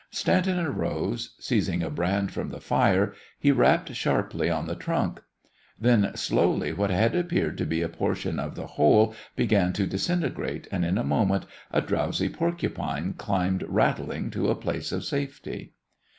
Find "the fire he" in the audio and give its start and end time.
2.49-3.51